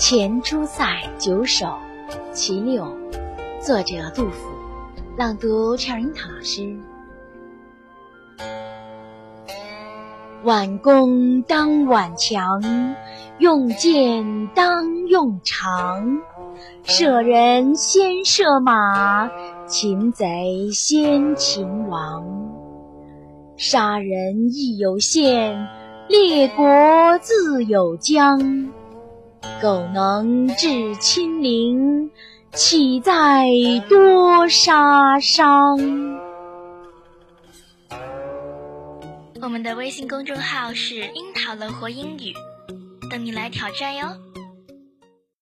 [0.00, 1.66] 前出塞九首
[2.32, 2.96] 其六，
[3.60, 4.48] 作者杜甫，
[5.18, 6.74] 朗读陈樱桃老师。
[10.42, 12.62] 挽弓当挽强，
[13.38, 16.22] 用箭当用长。
[16.82, 19.30] 射人先射马，
[19.66, 22.24] 擒贼先擒王。
[23.58, 25.68] 杀人亦有限，
[26.08, 26.64] 列国
[27.20, 28.72] 自有疆。
[29.60, 32.10] 苟能制侵陵，
[32.52, 33.46] 岂在
[33.88, 35.78] 多杀伤？
[39.42, 42.34] 我们的微信公众号是“樱桃乐活英语”，
[43.10, 44.08] 等你来挑战哟。